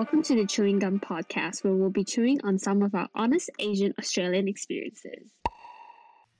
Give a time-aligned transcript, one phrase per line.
[0.00, 3.50] Welcome to the Chewing Gum Podcast, where we'll be chewing on some of our honest
[3.58, 5.30] Asian Australian experiences.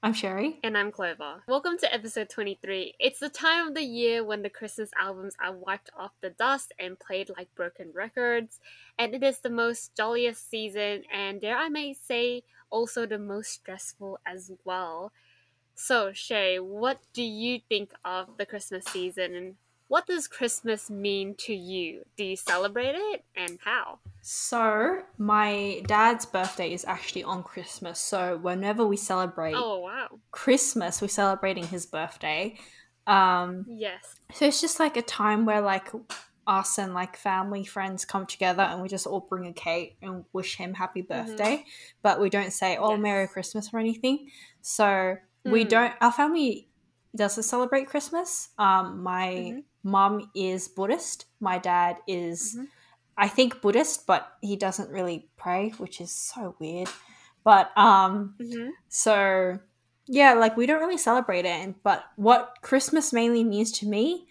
[0.03, 0.59] I'm Sherry.
[0.65, 1.43] And I'm Clover.
[1.47, 2.95] Welcome to episode 23.
[2.99, 6.73] It's the time of the year when the Christmas albums are wiped off the dust
[6.79, 8.61] and played like broken records.
[8.99, 13.51] And it is the most jolliest season, and dare I may say, also the most
[13.51, 15.13] stressful as well.
[15.75, 19.57] So, Sherry, what do you think of the Christmas season and
[19.91, 22.05] what does Christmas mean to you?
[22.17, 23.99] Do you celebrate it and how?
[24.23, 27.99] So, my dad's birthday is actually on Christmas.
[27.99, 30.21] So, whenever we celebrate Oh, wow.
[30.31, 32.57] Christmas, we're celebrating his birthday.
[33.09, 34.15] Um, Yes.
[34.33, 35.89] so it's just like a time where like
[36.47, 40.25] us and like family friends come together and we just all bring a cake and
[40.33, 41.65] wish him happy birthday
[42.03, 43.01] but we don't say oh Yes.
[43.01, 44.29] merry christmas or anything
[44.63, 45.69] so we Mm.
[45.69, 46.69] don't our family
[47.15, 49.65] doesn't celebrate christmas um my Mhm.
[49.83, 52.67] Mom is buddhist my dad is Mhm.
[53.17, 56.89] i think buddhist but he doesn't really pray which is so weird
[57.45, 58.71] but um Mm-hmm.
[58.89, 59.59] so
[60.07, 61.75] yeah, like we don't really celebrate it.
[61.85, 64.27] But what Christmas mainly means to me,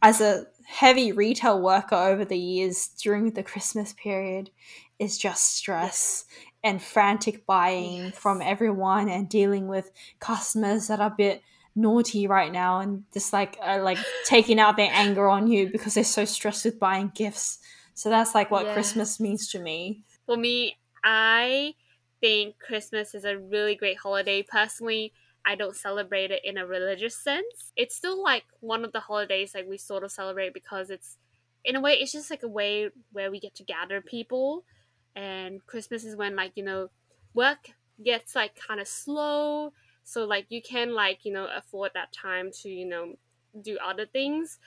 [0.00, 4.48] as a heavy retail worker over the years during the Christmas period,
[4.98, 6.24] is just stress
[6.64, 8.18] and frantic buying Yes.
[8.18, 11.42] from everyone and dealing with customers that are a bit
[11.78, 15.94] naughty right now and just like are like taking out their anger on you because
[15.94, 17.58] they're so stressed with buying gifts.
[17.94, 18.74] So that's like what Yes.
[18.74, 20.04] Christmas means to me.
[20.26, 21.74] For me, I
[22.20, 24.42] think Christmas is a really great holiday.
[24.42, 25.12] Personally,
[25.46, 27.72] I don't celebrate it in a religious sense.
[27.76, 31.16] It's still like one of the holidays like we sort of celebrate because it's
[31.64, 34.64] in a way it's just like a way where we get to gather people
[35.16, 36.90] and Christmas is when like, you know,
[37.34, 37.70] work
[38.04, 39.72] gets like kind of slow,
[40.08, 43.16] so like you can like, you know, afford that time to, you know,
[43.60, 44.58] do other things.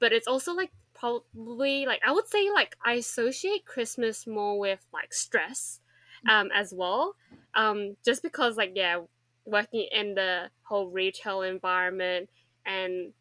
[0.00, 4.86] But it's also like probably like I would say like I associate Christmas more with
[4.92, 5.80] like stress
[6.28, 7.14] um as well
[7.54, 8.98] um just because like yeah
[9.44, 12.28] working in the whole retail environment
[12.66, 13.12] and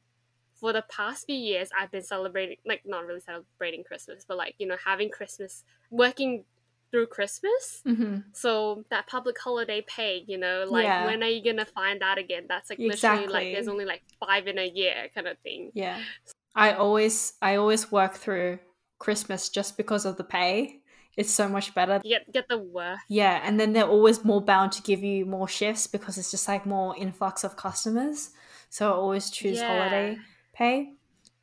[0.55, 4.55] for the past few years i've been celebrating like not really celebrating christmas but like
[4.57, 6.43] you know having christmas working
[6.91, 8.17] through christmas Mm-hmm.
[8.33, 11.05] so that public holiday pay you know like Yeah.
[11.05, 14.47] when are you gonna find that again that's like literally like there's only like five
[14.47, 15.99] in a year kind of thing Yeah.
[16.55, 18.57] I always I always work through
[18.97, 20.79] Christmas just because of the pay.
[21.15, 22.01] It's so much better.
[22.03, 25.25] you get get the worth Yeah, and then they're always more bound to give you
[25.25, 28.31] more shifts because it's just like more influx of customers.
[28.69, 29.67] So I always choose Yeah.
[29.67, 30.17] holiday
[30.53, 30.93] pay.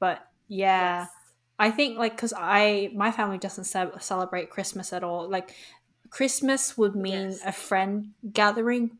[0.00, 1.10] But yeah, Yes.
[1.58, 5.28] I think like cuz I my family doesn't ce- celebrate Christmas at all.
[5.28, 5.54] Like
[6.10, 7.42] Christmas would mean Yes.
[7.44, 8.98] a friend gathering.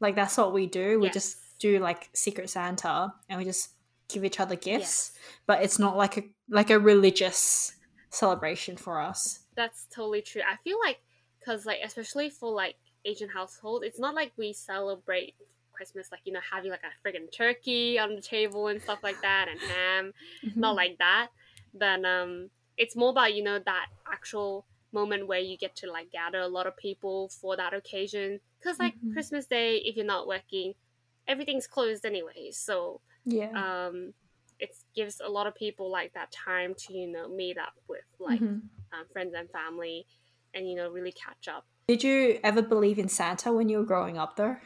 [0.00, 0.98] Like that's what we do.
[1.00, 1.14] We Yes.
[1.14, 3.70] just do like secret Santa and we just
[4.08, 5.18] give each other gifts Yes.
[5.46, 7.74] but it's not like a like a religious
[8.10, 9.40] celebration for us.
[9.54, 10.42] That's totally true.
[10.46, 11.00] I feel like
[11.38, 15.34] because like especially for like Asian household, it's not like we celebrate
[15.72, 19.20] Christmas like you know having like a friggin' turkey on the table and stuff like
[19.22, 20.12] that and ham.
[20.54, 20.76] Not mm-hmm.
[20.76, 21.28] like that.
[21.74, 26.12] But um, it's more about you know that actual moment where you get to like
[26.12, 28.40] gather a lot of people for that occasion.
[28.58, 29.12] Because like Mhm.
[29.12, 30.74] Christmas Day, if you're not working,
[31.26, 32.50] everything's closed anyway.
[32.52, 33.86] So yeah.
[33.86, 34.14] um,
[34.60, 38.04] it gives a lot of people like that time to you know meet up with
[38.20, 38.62] like Mhm.
[38.92, 40.06] um, friends and family
[40.54, 43.84] and you know really catch up Did you ever believe in Santa when you were
[43.84, 44.56] growing up though?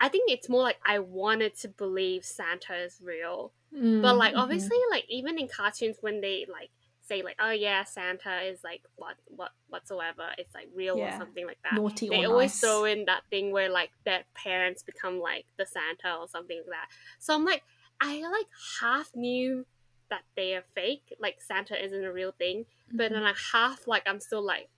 [0.00, 4.34] I think it's more like i wanted to believe santa is real but Mm, like
[4.34, 4.38] mhm.
[4.42, 6.70] obviously like even in cartoons when they like
[7.02, 11.14] say like oh yeah santa is like what what whatsoever it's like real Yeah.
[11.14, 12.60] or something like that naughty they always nice.
[12.60, 16.66] throw in that thing where like their parents become like the santa or something like
[16.70, 16.88] that
[17.18, 17.62] so i'm like
[18.00, 18.46] i like
[18.80, 19.66] half knew
[20.10, 23.24] that they are fake like santa isn't a real thing but then Mhm.
[23.24, 24.68] like half like i'm still like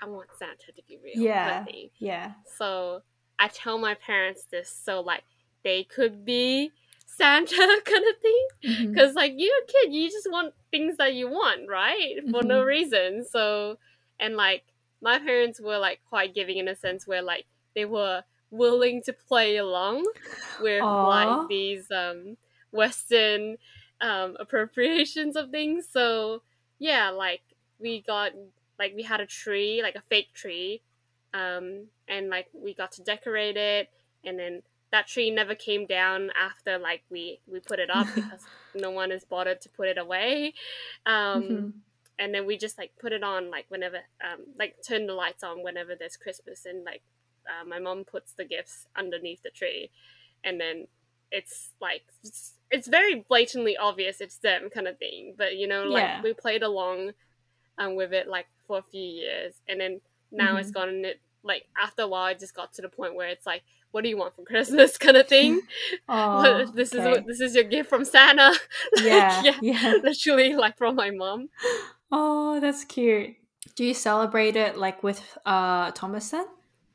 [0.00, 1.64] i want santa to be real Yeah.
[1.98, 2.32] yeah.
[2.58, 3.02] so
[3.38, 5.24] i tell my parents this so like
[5.64, 6.70] they could be
[7.06, 8.46] santa kind of thing
[8.92, 12.16] because like you're a kid you just want things that you want right?
[12.30, 12.66] For no Mhm.
[12.66, 13.24] reason.
[13.24, 13.78] So
[14.20, 14.64] and like
[15.00, 19.12] my parents were like quite giving in a sense where like they were willing to
[19.12, 20.06] play along
[20.58, 21.06] with Aw.
[21.06, 22.36] like these um
[22.70, 23.56] western
[24.00, 25.86] um appropriations of things.
[25.90, 26.42] So
[26.78, 27.42] yeah like
[27.78, 28.32] we got
[28.78, 30.82] like we had a tree like a fake tree
[31.34, 33.88] um and like we got to decorate it
[34.24, 38.48] and then that tree never came down after like we we put it up because
[38.74, 40.52] no one is bothered to put it away
[41.06, 41.72] um Mhm.
[42.18, 45.42] and then we just like put it on like whenever um like turn the lights
[45.42, 47.02] on whenever there's christmas and like
[47.48, 49.90] uh, my mom puts the gifts underneath the tree
[50.44, 50.86] and then
[51.30, 55.84] it's like it's, it's very blatantly obvious it's them kind of thing but you know
[55.84, 56.22] like Yeah.
[56.22, 57.12] we played along
[57.78, 60.00] um, with it like for a few years, and then
[60.32, 60.74] now it's Mhm.
[60.74, 63.62] gotten it like after a while, it just got to the point where it's like,
[63.90, 65.60] what do you want for Christmas, kind of thing.
[66.08, 67.10] Oh, this is okay.
[67.10, 68.50] what this is your gift from Santa.
[68.96, 69.94] Like, yeah, yeah, yeah.
[70.02, 71.48] literally like from my mom.
[72.14, 73.36] Oh, that's cute.
[73.74, 76.46] Do you celebrate it like with uh Thomas then?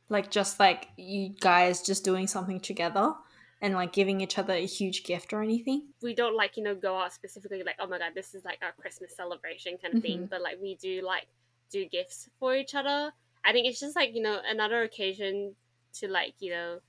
[0.10, 3.14] Like just like you guys just doing something together
[3.60, 5.88] and like giving each other a huge gift or anything?
[6.04, 8.60] we don't like you know go out specifically like oh my god this is like
[8.62, 10.30] our christmas celebration kind of thing Mhm.
[10.30, 11.26] but like we do like
[11.72, 13.12] do gifts for each other
[13.48, 15.56] i think it's just like you know another occasion
[15.94, 16.80] to like you know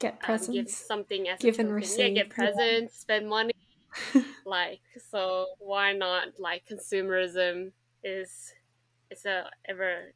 [0.00, 2.14] Get um, give something as Give a and receive, yeah yeah.
[2.14, 3.52] get presents spend money.
[4.46, 4.80] Like
[5.10, 8.54] so why not like consumerism is
[9.10, 10.14] it's a ever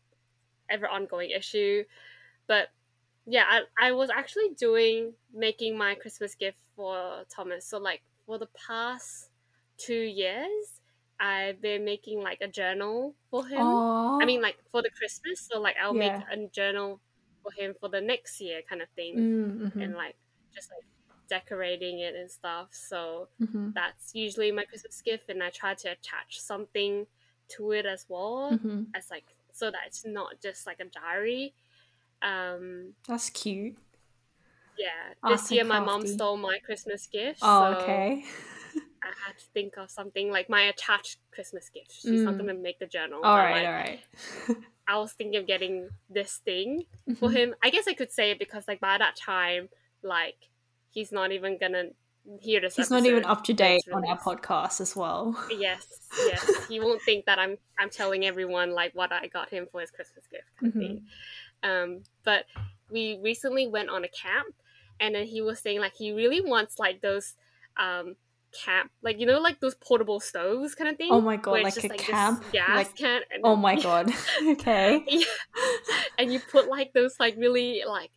[0.70, 1.84] ever ongoing issue.
[2.46, 2.68] But
[3.26, 7.66] yeah I, I was actually doing making my christmas gift for thomas.
[7.66, 9.28] So like for the past
[9.76, 10.80] two years
[11.20, 13.60] i've been making like a journal for him.
[13.60, 16.18] Oh, i mean like for the christmas so like i'll Yeah.
[16.18, 17.00] make a journal
[17.42, 19.16] for him for the next year kind of thing.
[19.16, 20.16] Mm-hmm, and like
[20.54, 20.86] just like
[21.28, 22.68] decorating it and stuff.
[22.72, 27.06] So mm-hmm, that's usually my christmas gift and i try to attach something
[27.48, 28.84] to it as well mm-hmm.
[28.94, 31.54] as like so that it's not just like a diary.
[32.22, 33.76] Um That's cute.
[34.76, 35.14] yeah.
[35.22, 38.24] Arts this year my mom stole my christmas gift Oh, so okay.
[39.04, 42.38] I had to think of something like my attached christmas gift she's not Mm.
[42.38, 44.00] gonna make the journal All right, like, all right.
[44.88, 46.84] i was thinking of getting this thing
[47.18, 47.34] for Mhm.
[47.36, 49.68] him i guess i could say it because like by that time
[50.02, 50.36] like
[50.90, 51.84] he's not even gonna
[52.40, 55.36] hear this He's not even up to date on our podcast as well.
[55.50, 55.86] Yes,
[56.26, 56.66] yes.
[56.68, 59.90] he won't think that I'm I'm telling everyone like what I got him for his
[59.90, 61.02] Christmas gift Mhm.
[61.62, 62.46] Um, but
[62.90, 64.54] we recently went on a camp,
[65.00, 67.34] and then he was saying like he really wants like those
[67.76, 68.16] um
[68.54, 71.08] camp like you know like those portable stoves kind of thing.
[71.10, 72.44] Oh my god, like it's a just, this camp?
[72.52, 73.20] gas Like- can.
[73.42, 74.12] Oh my god.
[74.46, 75.04] okay.
[75.08, 75.24] Yeah.
[76.18, 78.10] and you put like those like really like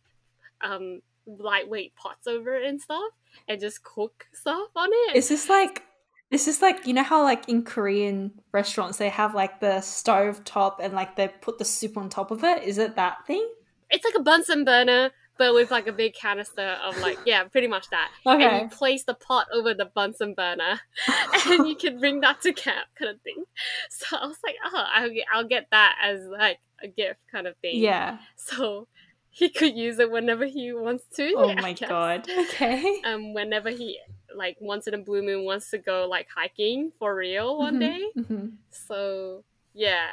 [0.60, 3.12] um lightweight pots over it and stuff,
[3.48, 5.16] and just cook stuff on it.
[5.16, 5.82] Is this like
[6.30, 10.44] is this like you know how like in Korean restaurants they have like the stove
[10.44, 12.62] top and like they put the soup on top of it?
[12.64, 13.46] Is it that thing?
[13.90, 17.66] it's like a Bunsen burner, but with like a big canister of like yeah, pretty
[17.68, 18.10] much that.
[18.26, 18.44] Okay.
[18.44, 20.80] And you place the pot over the Bunsen burner,
[21.46, 23.44] and you can bring that to camp, kind of thing.
[23.90, 27.46] So I was like, oh, I'll get, I'll get that as like a gift, kind
[27.46, 27.80] of thing.
[27.82, 28.18] Yeah.
[28.36, 28.88] So
[29.30, 31.32] he could use it whenever he wants to.
[31.36, 32.28] Oh my god.
[32.28, 33.00] Okay.
[33.04, 33.98] Um, whenever he
[34.34, 37.80] like once in a blue moon wants to go like hiking for real one Mhm,
[37.80, 38.06] day.
[38.16, 38.52] mhm.
[38.70, 39.44] So
[39.78, 40.08] yeah,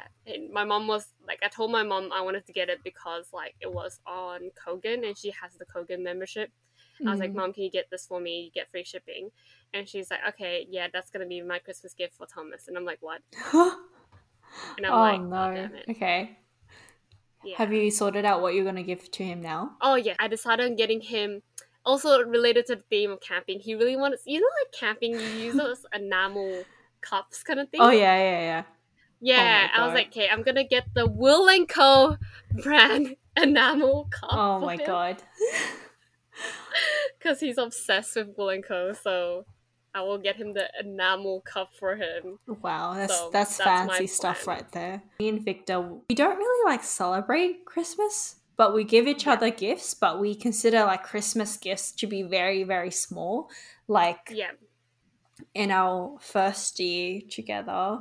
[0.54, 3.56] my mom was like, I told my mom I wanted to get it because like
[3.60, 6.52] it was on Kogan and she has the Kogan membership.
[7.06, 7.36] I was like, Mm.
[7.36, 8.44] Mom, can you get this for me?
[8.44, 9.32] You get free shipping.
[9.74, 12.68] And she's like, Okay, yeah, that's gonna be my Christmas gift for Thomas.
[12.68, 13.22] And I'm like, What?
[14.78, 15.54] And I'm oh like, no.
[15.54, 15.86] damn it.
[15.90, 16.38] Okay.
[17.44, 17.58] Yeah.
[17.58, 19.72] Have you sorted out what you're gonna give to him now?
[19.82, 21.42] Oh yeah, I decided on getting him.
[21.84, 24.20] Also related to the theme of camping, he really wanted.
[24.26, 26.64] You know, like camping, you use those enamel
[27.02, 27.82] cups kind of thing.
[27.82, 28.64] Oh yeah, yeah, yeah.
[29.26, 32.18] Oh yeah, Oh I was like, okay, I'm gonna get the Will and Co.
[32.64, 34.30] brand enamel cup.
[34.32, 35.24] Oh my god.
[37.18, 38.94] Because he's obsessed with Will and Co.
[38.94, 39.46] So
[39.94, 42.38] I will get him the enamel cup for him.
[42.48, 45.02] Wow, that's So, that's, that's fancy stuff right there.
[45.20, 49.34] Me and Victor, we don't really like celebrate Christmas, but we give each Yeah.
[49.34, 53.50] other gifts, but we consider like Christmas gifts to be very, very small.
[53.88, 54.52] Like Yeah,
[55.54, 58.00] in our first year together,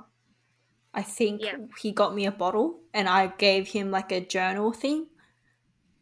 [0.94, 1.56] I think Yeah.
[1.80, 5.08] he got me a bottle and I gave him like a journal thing,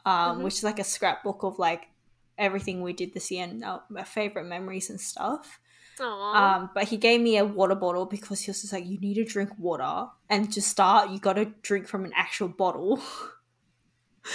[0.05, 0.43] um, Mhm.
[0.45, 1.89] which is like a scrapbook of like
[2.39, 5.61] everything we did this year and our, our favorite memories and stuff.
[5.99, 6.35] Aww.
[6.35, 9.15] Um, but he gave me a water bottle because he was just like, you need
[9.15, 10.09] to drink water.
[10.29, 13.01] And to start, you got to drink from an actual bottle.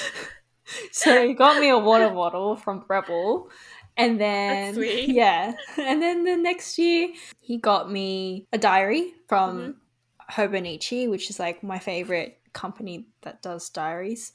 [0.91, 3.49] so he got me a water bottle from Rebel.
[3.95, 5.53] And then, yeah.
[5.77, 7.09] And then the next year,
[7.41, 9.75] he got me a diary from Mhm.
[10.31, 14.33] Hobonichi, which is like my favorite company that does diaries.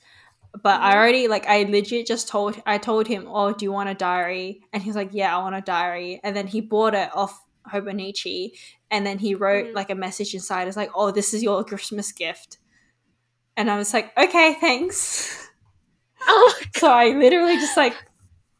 [0.63, 0.97] But I Mhm.
[0.97, 4.63] already like I legit just told I told him, "Oh, do you want a diary?"
[4.73, 7.43] And he was like, "Yeah, I want a diary." And then he bought it off
[7.73, 8.53] Hobonichi,
[8.91, 9.75] and then he wrote Mhm.
[9.75, 10.69] like a message inside.
[10.69, 12.59] It's like, "Oh, this is your Christmas gift."
[13.57, 15.49] And I was like, "Okay, thanks."
[16.27, 17.95] oh, So I literally just like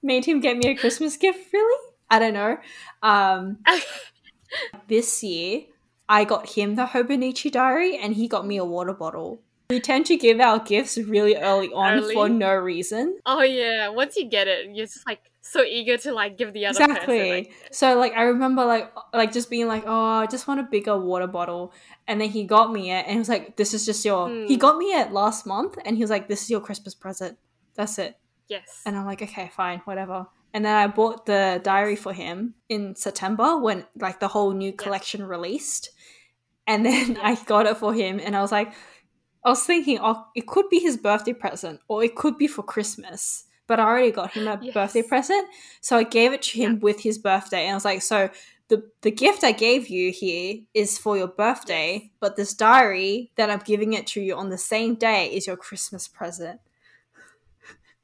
[0.03, 1.53] made him get me a Christmas gift.
[1.53, 1.89] Really?
[2.11, 2.57] I don't know.
[3.03, 3.59] Um,
[4.89, 5.63] this year,
[6.09, 9.41] I got him the Hobonichi diary, and he got me a water bottle.
[9.71, 12.13] We tend to give our gifts really early on Early?
[12.15, 13.19] for no reason.
[13.25, 13.89] oh yeah.
[13.89, 17.19] Once you get it, you're just like so eager to like give the other exactly.
[17.19, 17.31] person.
[17.31, 20.65] Like, so like I remember like like just being like, oh, I just want a
[20.65, 21.73] bigger water bottle,
[22.07, 24.29] and then he got me it, and he was like, this is just your.
[24.29, 24.61] He Mm.
[24.61, 27.39] got me it last month, and he was like, this is your Christmas present.
[27.75, 28.19] That's it.
[28.49, 28.83] yes.
[28.85, 30.27] And I'm like, okay, fine, whatever.
[30.55, 34.73] And then I bought the diary for him in September when like the whole new
[34.73, 35.91] collection released.
[36.67, 38.73] And then I got it for him and I was like,
[39.45, 42.63] I was thinking, oh, it could be his birthday present or it could be for
[42.63, 43.45] Christmas.
[43.67, 44.75] But I already got him a Yes.
[44.75, 45.49] birthday present.
[45.81, 47.65] So I gave it to him with his birthday.
[47.65, 48.29] And I was like, so
[48.69, 53.51] the, the gift I gave you here is for your birthday, but this diary that
[53.51, 56.61] I'm giving it to you on the same day is your Christmas present.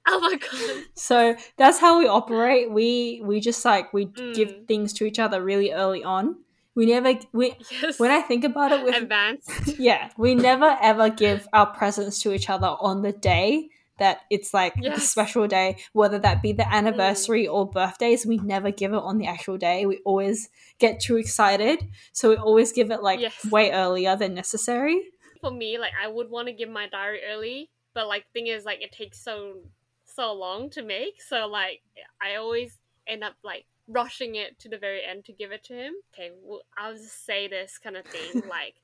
[0.11, 0.85] oh my god.
[0.95, 2.71] So that's how we operate.
[2.71, 4.67] We we just like we give Mm.
[4.67, 6.37] things to each other really early on.
[6.75, 7.99] We never we Yes.
[7.99, 9.51] when I think about it with advanced.
[9.79, 14.55] yeah, we never ever give our presents to each other on the day that it's
[14.55, 15.03] like Yes.
[15.11, 18.25] special day, whether that be the anniversary or birthdays.
[18.25, 19.87] We never give it on the actual day.
[19.87, 20.49] We always
[20.79, 23.45] get too excited, so we always give it like Yes.
[23.51, 25.03] way earlier than necessary.
[25.41, 28.65] For me, like I would want to give my diary early, but like thing is
[28.65, 29.63] like it takes so
[30.19, 31.23] so long to make.
[31.23, 31.81] So like
[32.21, 35.75] I always end up like rushing it to the very end to give it to
[35.75, 35.95] him.
[36.13, 38.75] Okay, well, I'll just say this kind of thing like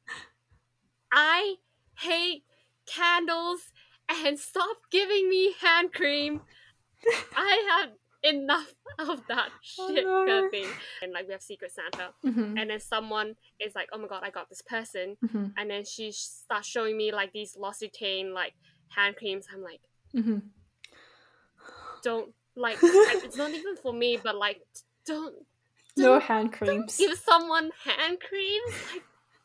[1.12, 1.56] I
[1.98, 2.44] hate
[2.86, 3.60] candles
[4.08, 6.40] and stop giving me hand cream.
[7.36, 7.90] I have
[8.34, 10.24] enough of that Oh, shit no.
[10.26, 10.68] kind of thing.
[11.02, 14.22] And like we have Secret Santa, Mhm, and then someone is like, "Oh my god,
[14.24, 18.54] I got this person," mhm, and then she starts showing me like these L'Occitane like
[18.96, 19.46] hand creams.
[19.52, 19.80] I'm like,
[20.14, 20.42] mhm.
[22.04, 22.78] Don't like.
[22.82, 24.60] It's not even for me, but like,
[25.06, 25.34] don't
[25.96, 26.96] No don't, hand don't creams.
[26.96, 28.74] give someone hand creams.
[28.92, 29.02] Like,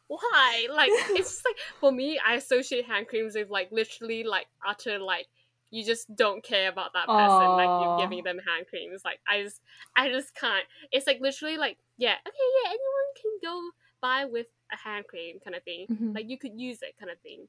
[0.07, 0.67] why?
[0.71, 4.99] Like, it's just like for me, I associate hand creams with like literally like utter
[4.99, 5.27] like.
[5.71, 9.03] You just don't care about that person, like you're giving them hand creams.
[9.05, 9.61] Like I just,
[9.95, 10.65] I just can't.
[10.91, 13.69] It's like literally like, yeah, okay, yeah, anyone can go
[14.01, 15.85] buy with a hand cream kind of thing.
[15.87, 16.15] Mhm.
[16.15, 17.47] like you could use it kind of thing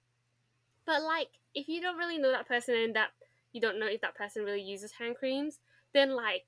[0.87, 3.11] but like if you don't really know that person and that
[3.53, 5.61] you don't know if that person really uses hand creams
[5.93, 6.47] then like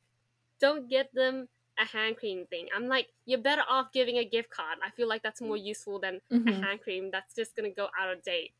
[0.61, 2.69] don't get them a hand cream thing.
[2.75, 4.79] I'm like you're better off giving a gift card.
[4.85, 6.63] I feel like that's more useful than a Mhm.
[6.67, 8.53] hand cream that's just gonna go out of date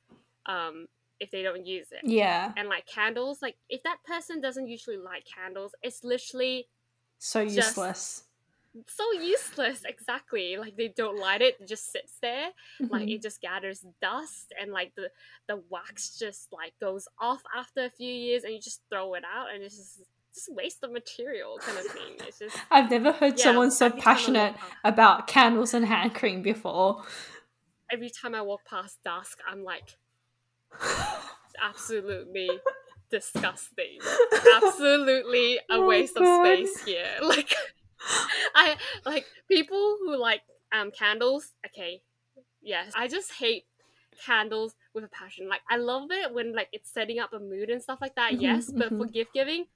[0.47, 0.89] um
[1.21, 2.05] if they don't use it.
[2.05, 6.69] Yeah, and like candles like if that person doesn't usually like candles it's literally
[7.19, 8.25] so useless.
[8.89, 10.57] So useless exactly.
[10.57, 12.49] Like they don't light it it just sits there.
[12.89, 13.13] Like Mhm.
[13.17, 15.11] it just gathers dust and like the
[15.49, 19.25] the wax just like goes off after a few years and you just throw it
[19.25, 20.01] out and it's just
[20.35, 22.17] just waste of material kind of thing.
[22.27, 25.75] It's just I've never heard yeah, someone so every time I walk passionate about candles
[25.75, 27.03] and hand cream before.
[27.91, 29.97] every time i walk past dusk i'm like
[31.63, 32.51] absolutely
[33.11, 33.99] disgusting.
[34.57, 37.19] Absolutely a Oh, waste of space here.
[37.23, 37.55] Like
[38.55, 40.43] i like people who like
[40.73, 42.01] um candles okay
[42.63, 43.65] yes i just hate
[44.25, 47.71] candles with a passion like i love it when like it's setting up a mood
[47.71, 49.13] and stuff like that Mhm, yes but for mhm.
[49.13, 49.67] gift giving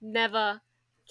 [0.00, 0.60] never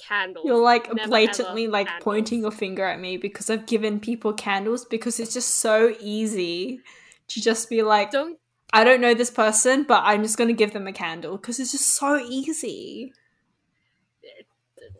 [0.08, 2.04] candles You're like Never, blatantly like candles.
[2.04, 6.82] pointing your finger at me because I've given people candles because it's just so easy
[7.30, 8.38] to just be like, don't
[8.74, 11.60] I don't know this person, but I'm just going to give them a candle because
[11.60, 13.14] it's just so easy.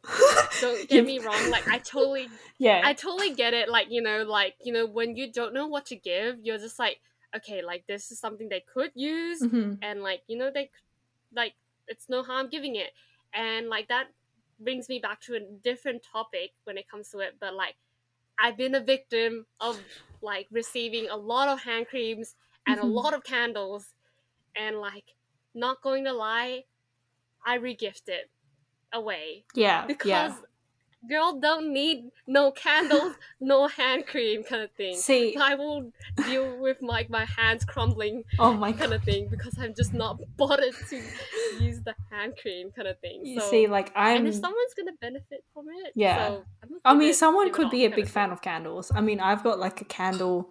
[0.60, 2.82] don't get me wrong like i totally Yeah.
[2.84, 3.68] I totally get it.
[3.68, 6.78] Like, you know, like, you know, when you don't know what to give, you're just
[6.78, 7.00] like,
[7.36, 9.48] okay, like, this is something they could use.
[9.48, 9.80] Mhm.
[9.82, 10.70] And, like, you know, they,
[11.34, 11.54] like,
[11.88, 12.92] it's no harm giving it.
[13.34, 14.08] And, like, that
[14.60, 17.38] brings me back to a different topic when it comes to it.
[17.40, 17.76] But, like,
[18.40, 19.86] I've been a victim of,
[20.22, 22.36] like, receiving a lot of hand creams
[22.68, 22.82] and Mhm.
[22.82, 23.94] a lot of candles.
[24.56, 25.16] And, like,
[25.54, 26.66] not going to lie,
[27.46, 28.32] I regift it
[28.96, 29.86] away Yeah.
[29.86, 30.36] because yeah.
[31.08, 34.96] girl don't need no candles, no hand cream kind of thing.
[34.98, 35.92] See, I will
[36.26, 38.98] deal with like my hands crumbling oh my kind god.
[38.98, 40.96] of thing because I'm just not bothered to
[41.60, 43.26] use the hand cream kind of thing.
[43.26, 44.18] You so, see, like I'm.
[44.18, 46.18] and if someone's gonna benefit from it, Yeah.
[46.28, 46.46] So
[46.84, 48.92] I mean, someone could be a big fan of candles.
[48.94, 50.50] I mean, I've got like a candle,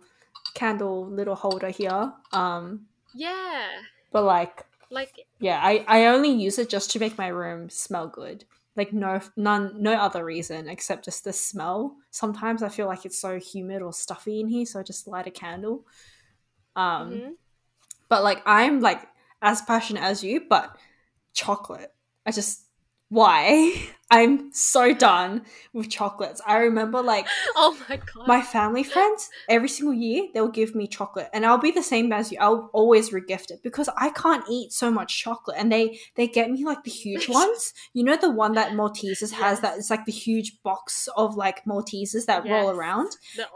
[0.55, 2.13] candle little holder here.
[2.33, 3.69] Um, Yeah,
[4.13, 8.09] but like, like yeah, I I only use it just to make my room smell
[8.09, 8.45] good.
[8.77, 11.97] Like no none no other reason except just the smell.
[12.11, 15.27] Sometimes I feel like it's so humid or stuffy in here, so I just light
[15.27, 15.87] a candle.
[16.77, 17.33] Um, mhm.
[18.09, 19.07] but like I'm like
[19.43, 20.77] as passionate as you, but
[21.35, 21.93] chocolate.
[22.27, 22.63] I just
[23.09, 23.73] why.
[24.11, 25.43] I'm so done
[25.73, 26.41] with chocolates.
[26.47, 28.29] I remember like Oh my god.
[28.29, 32.13] my family friends every single year they'll give me chocolate and I'll be the same
[32.13, 32.39] as you.
[32.41, 36.51] I'll always regift it because I can't eat so much chocolate and they they get
[36.51, 37.73] me like the huge ones.
[37.93, 39.61] You know the one that Maltesers has Yes.
[39.61, 43.11] that it's like the huge box of like Maltesers that roll around.
[43.37, 43.49] The-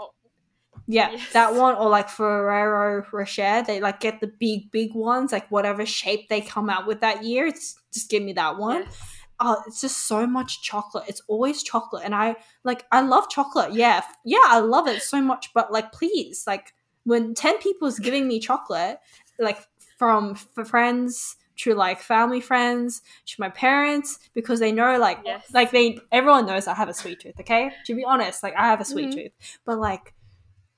[0.86, 1.32] Yeah, Yes.
[1.34, 5.84] that one or like Ferrero Rocher, they like get the big big ones, like whatever
[5.84, 7.46] shape they come out with that year.
[7.46, 8.84] It's just give me that one.
[8.84, 9.14] yes.
[9.40, 11.04] Oh, it's just so much chocolate.
[11.08, 13.72] It's always chocolate, and I like I love chocolate.
[13.72, 15.50] Yeah, yeah, I love it so much.
[15.54, 18.98] But like, please, like when ten people is giving me chocolate,
[19.38, 19.58] like
[19.96, 25.46] from f- friends to like family friends to my parents because they know like Yes.
[25.52, 27.38] like they everyone knows I have a sweet tooth.
[27.40, 29.12] Okay, to be honest, like I have a sweet Mhm.
[29.12, 29.32] tooth,
[29.64, 30.14] but like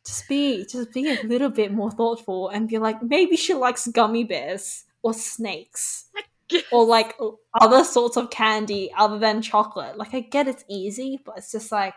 [0.06, 3.86] just be just be a little bit more thoughtful and be like maybe she likes
[3.88, 6.06] gummy bears or snakes
[6.72, 7.16] or like
[7.54, 9.96] other sorts of candy other than chocolate.
[9.98, 11.94] Like I get it's easy, but it's just like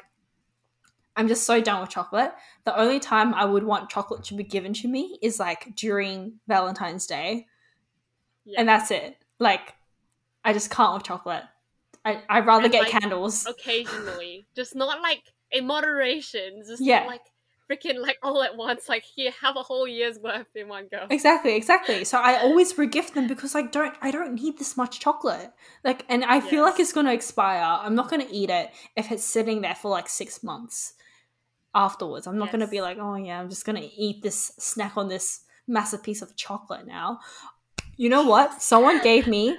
[1.16, 2.34] I'm just so done with chocolate.
[2.66, 6.40] The only time I would want chocolate to be given to me is like during
[6.48, 7.46] Valentine's Day,
[8.46, 8.60] Yeah.
[8.62, 9.18] and that's it.
[9.40, 9.74] Like
[10.44, 11.44] I just can't with chocolate.
[12.06, 13.46] I I'd rather And, get like, candles.
[13.46, 16.64] occasionally, just not like in moderation.
[16.68, 17.00] Just Yeah.
[17.02, 17.22] not like
[17.70, 18.90] freaking like all at once.
[18.90, 21.08] Like here, have a whole year's worth in one go.
[21.10, 22.04] Exactly, exactly.
[22.04, 25.52] So I always regift them because I don't I don't need this much chocolate.
[25.84, 27.64] Like and I feel like it's gonna expire.
[27.64, 30.94] I'm not gonna eat it if it's sitting there for like six months
[31.74, 32.28] afterwards.
[32.28, 35.42] I'm not gonna be like, oh yeah, I'm just gonna eat this snack on this
[35.68, 37.20] massive piece of chocolate now.
[37.96, 38.62] You know what?
[38.62, 39.58] Someone gave me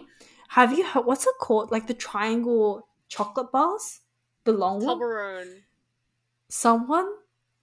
[0.49, 1.73] have you heard what's it called?
[1.73, 4.01] Like the triangle chocolate bars?
[4.45, 4.99] The long one?
[4.99, 5.63] Toblerone.
[6.49, 7.09] someone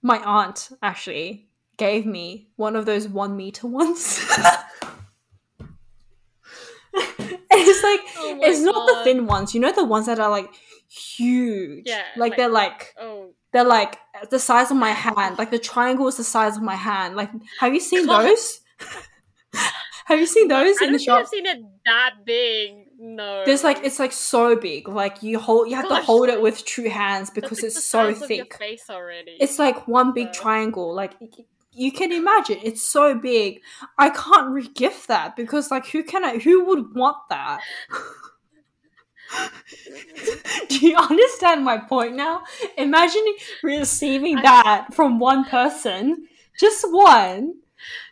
[0.02, 4.20] my aunt actually gave me one of those one meter ones.
[7.54, 9.54] It's like Oh it's not the thin ones.
[9.54, 10.50] You know the ones that are like
[10.88, 11.84] huge?
[11.86, 13.98] Yeah, like, like- they're like Oh, they're like
[14.30, 15.38] the size of my hand.
[15.38, 17.16] Like the triangle is the size of my hand.
[17.16, 17.30] Like
[17.60, 18.24] have you seen God.
[18.24, 18.60] those?
[20.06, 22.81] Have you seen those I in the shop I've seen it that big.
[22.98, 23.42] No.
[23.44, 24.88] there's like it's like so big.
[24.88, 28.22] Like you hold you have to hold it with two hands because it's so size
[28.22, 28.58] of your thick.
[28.58, 29.36] face already.
[29.40, 30.32] it's like one big Yeah.
[30.40, 30.94] triangle.
[30.94, 31.14] Like
[31.72, 32.58] you can imagine.
[32.62, 33.60] It's so big.
[33.98, 37.60] I can't regift that because like who can i who would want that?
[40.68, 42.42] Do you understand my point now?
[42.76, 43.24] Imagine
[43.62, 46.26] receiving I- that from one person
[46.60, 47.54] just one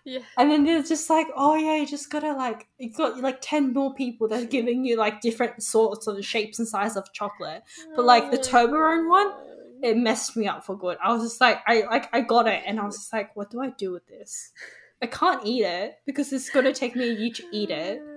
[0.04, 0.20] yeah.
[0.36, 3.72] and then they're just like oh yeah you just gotta like you got like 10
[3.72, 7.62] more people that are giving you like different sorts of shapes and size of chocolate
[7.94, 9.32] But, like, the Oh Toblerone one,
[9.82, 10.98] it messed me up for good.
[11.02, 13.50] I was just like, I like, I got it, and I was just like, what
[13.50, 14.50] do I do with this?
[15.02, 18.02] I can't eat it because it's gonna take me a year to eat it.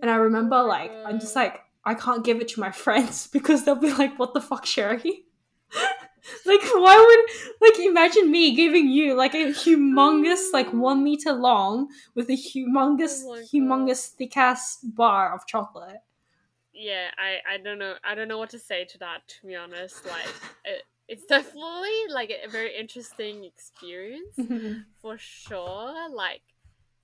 [0.00, 3.64] And I remember, like, I'm just like, I can't give it to my friends because
[3.64, 5.24] they'll be like, what the fuck, Sherry?
[6.46, 11.88] like, why would like imagine me giving you like a humongous, like one meter long
[12.14, 16.02] with a humongous, Oh humongous thick ass bar of chocolate.
[16.72, 19.54] yeah i i don't know i don't know what to say to that to be
[19.56, 20.26] honest like
[20.64, 24.36] it, it's definitely like a very interesting experience
[25.00, 26.42] for sure like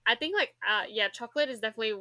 [0.06, 1.94] i think like uh yeah chocolate is definitely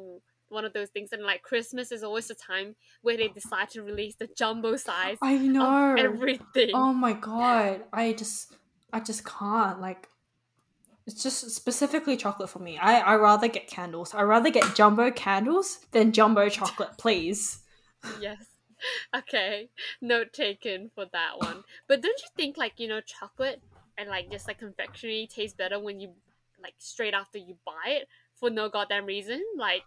[0.54, 3.82] one of those things and like christmas is always the time where they decide to
[3.82, 5.96] release the jumbo size I know.
[5.96, 8.54] everything Oh my god, I just
[8.92, 10.08] I just can't like
[11.06, 12.78] it's just specifically chocolate for me.
[12.78, 14.14] I I rather get candles.
[14.14, 17.62] I rather get jumbo candles than jumbo chocolate, please.
[18.14, 18.58] yes
[19.16, 23.62] okay note taken for that one but don't you think like you know chocolate
[23.96, 26.14] and like just like confectionery tastes better when you
[26.62, 29.84] like straight after you buy it for no goddamn reason like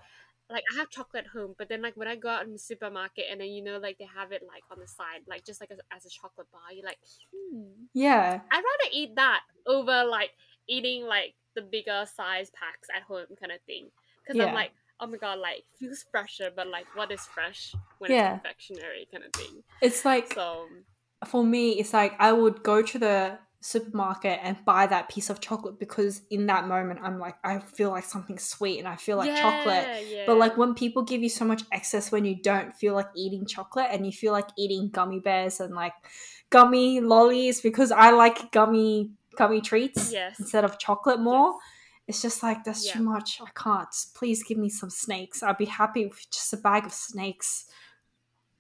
[0.52, 2.58] like I have chocolate at home, but then like when I go out in the
[2.60, 5.62] supermarket and then you know like they have it like on the side, like just
[5.62, 6.98] like as, as a chocolate bar, you're like,
[7.34, 7.86] hmm.
[7.94, 8.42] yeah.
[8.52, 10.32] I'd rather eat that over like
[10.68, 13.90] eating like the bigger size packs at home kind of thing.
[14.24, 14.46] Because Yeah.
[14.48, 18.34] I'm like, oh my god, like feels fresher, but like what is fresh when Yeah.
[18.36, 19.64] it's confectionery kind of thing.
[19.82, 20.68] It's like So
[21.26, 25.42] for me it's like I would go to the supermarket and buy that piece of
[25.42, 29.18] chocolate because in that moment I'm like I feel like something sweet and I feel
[29.18, 29.84] like chocolate.
[29.86, 30.24] yeah, yeah.
[30.26, 33.46] But like when people give you so much excess when you don't feel like eating
[33.46, 35.94] chocolate and you feel like eating gummy bears and like
[36.50, 40.40] gummy lollies because I like gummy gummy treats Yes.
[40.40, 41.54] instead of chocolate more.
[42.08, 42.94] It's just like that's Yeah.
[42.94, 43.40] too much.
[43.42, 43.94] I can't.
[44.16, 45.44] Please give me some snakes.
[45.44, 47.66] I'd be happy with just a bag of snakes.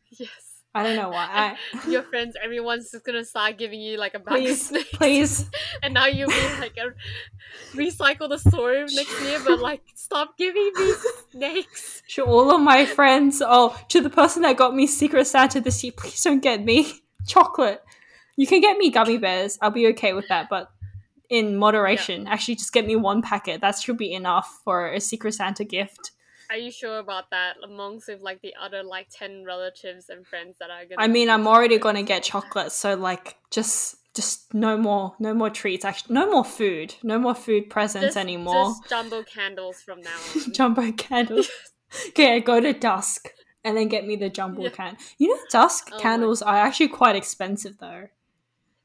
[0.09, 0.48] Yes.
[0.73, 1.58] I don't know why.
[1.73, 4.89] I, Your friends, everyone's just gonna start giving you like a bag please, of snakes.
[4.93, 5.49] please.
[5.84, 6.93] And now you'll be like a
[7.75, 10.93] recycle the story next year, but like stop giving me
[11.32, 12.03] snakes.
[12.10, 15.84] To all of my friends, oh, to the person that got me Secret Santa this
[15.84, 16.91] year, please don't get me
[17.27, 17.82] chocolate.
[18.36, 19.58] You can get me gummy bears.
[19.62, 20.69] I'll be okay with that, but
[21.29, 22.27] in moderation.
[22.27, 23.62] Actually, just get me one packet.
[23.62, 26.12] That should be enough for a Secret Santa gift.
[26.49, 27.57] Are you sure about that?
[27.63, 30.95] Amongst with like the other like ten relatives and friends that are gonna.
[31.01, 35.49] I mean, I'm already gonna get chocolate, so like, just, just no more, no more
[35.51, 35.85] treats.
[35.85, 38.69] Actually, no more food, no more food presents Just- anymore.
[38.69, 40.53] Just jumbo candles from now on.
[40.53, 41.49] jumbo candles.
[42.09, 43.29] okay, go to Dusk
[43.63, 44.69] and then get me the jumbo Yeah.
[44.69, 44.97] can.
[45.17, 48.07] You know, Dusk Oh candles are actually quite expensive though.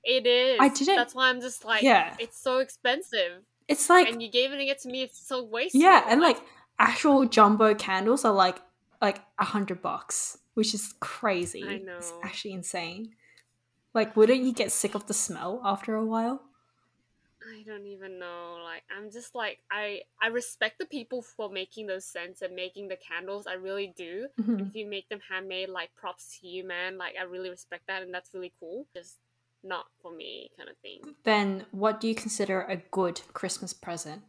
[0.03, 0.59] It is.
[0.61, 2.15] I didn't- That's why I'm just like, Yeah.
[2.19, 5.03] it's so expensive, It's like and you gave it to me.
[5.05, 5.81] It's so wasteful.
[5.81, 6.37] yeah, and like
[6.79, 8.61] actual jumbo candles are like
[9.01, 11.65] like a hundred bucks, which is crazy.
[11.69, 13.15] I It's actually insane.
[13.95, 16.43] Like, wouldn't you get sick of the smell after a while?
[17.47, 18.59] I don't even know.
[18.65, 22.89] Like, I'm just like, I I respect the people for making those scents and making
[22.89, 23.47] the candles.
[23.47, 24.29] I really do.
[24.41, 24.61] Mhm.
[24.61, 26.97] If you make them handmade, like props to you, man.
[26.97, 28.87] Like, I really respect that, and that's really cool.
[28.95, 29.19] Just
[29.63, 31.01] not for me, kind of thing.
[31.25, 34.23] Then, what do you consider a good Christmas present?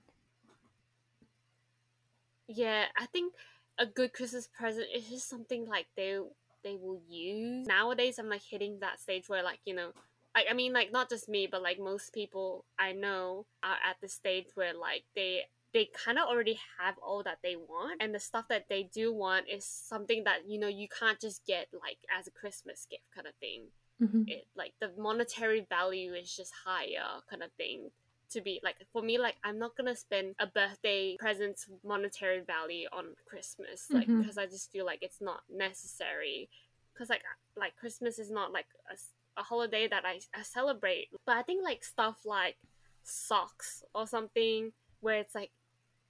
[2.48, 3.34] Yeah, I think
[3.78, 6.18] a good Christmas present is just something like they
[6.64, 7.68] they will use.
[7.68, 9.92] Nowadays I'm like hitting that stage where like, you know,
[10.36, 13.98] like I mean like not just me, but like most people I know are at
[14.02, 18.16] the stage where like they they kind of already have all that they want and
[18.16, 21.68] the stuff that they do want is something that you know you can't just get
[21.74, 23.64] like as a christmas gift kind of thing
[24.02, 24.24] Mhm.
[24.30, 27.92] it like the monetary value is just higher kind of thing
[28.30, 32.88] to be like for me like i'm not gonna spend a birthday present's monetary value
[32.92, 34.22] on christmas like Mhm.
[34.22, 36.50] because i just feel like it's not necessary
[36.94, 37.24] because like
[37.58, 38.96] like christmas is not like a,
[39.40, 42.58] a holiday that I, I celebrate but i think like stuff like
[43.04, 45.52] socks or something where it's like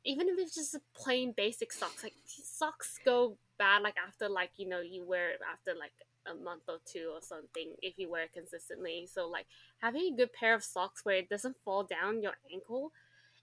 [0.03, 4.51] even if it's just a plain basic socks like socks go bad like after like
[4.57, 5.91] you know you wear it after like
[6.31, 9.07] a month or two or something if you wear it consistently.
[9.11, 9.45] So like
[9.79, 12.91] having a good pair of socks where it doesn't fall down your ankle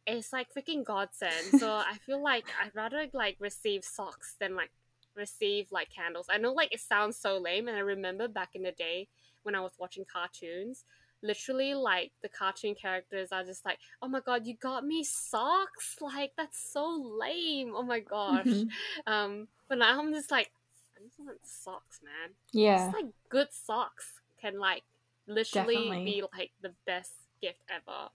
[0.07, 1.55] it's like freaking godsend.
[1.55, 4.71] So i feel like i'd rather like receive socks than like
[5.15, 6.27] receive like candles.
[6.31, 9.09] I know like it sounds so lame and i remember back in the day
[9.43, 10.85] when i was watching cartoons
[11.23, 15.97] literally like the cartoon characters are just like oh my god you got me socks?
[16.01, 17.75] Like that's so lame.
[17.77, 18.47] Oh my gosh.
[18.47, 18.69] Mhm.
[19.07, 20.51] um but now i'm just like
[21.43, 22.77] socks man Yeah.
[22.77, 24.83] just like good socks can like
[25.27, 26.05] literally Definitely.
[26.05, 28.09] be like the best gift ever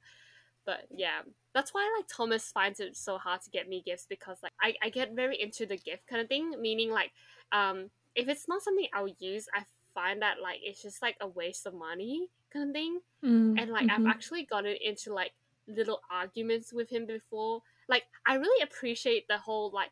[0.66, 1.22] but yeah
[1.54, 4.74] that's why like thomas finds it so hard to get me gifts because like i,
[4.84, 7.12] I get very into the gift kind of thing meaning like
[7.52, 11.28] um if it's not something i'll use i find that like it's just like a
[11.28, 14.08] waste of money kind of thing Mm, and like I've mhm.
[14.08, 15.32] actually gotten into like
[15.68, 17.62] little arguments with him before.
[17.90, 19.90] Like I really appreciate the whole like